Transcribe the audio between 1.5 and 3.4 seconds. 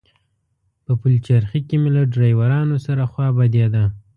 کې مې له ډریورانو سره خوا